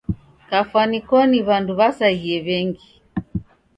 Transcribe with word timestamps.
Kafwani 0.49 0.99
koni 1.07 1.39
w'andu 1.47 1.71
w'asaghie 1.79 2.37
w'engi. 2.45 2.87